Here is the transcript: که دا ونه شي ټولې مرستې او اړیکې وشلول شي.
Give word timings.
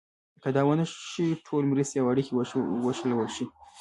که 0.41 0.49
دا 0.55 0.61
ونه 0.67 0.85
شي 1.09 1.25
ټولې 1.45 1.65
مرستې 1.71 1.95
او 1.99 2.07
اړیکې 2.13 2.33
وشلول 2.87 3.29
شي. 3.35 3.45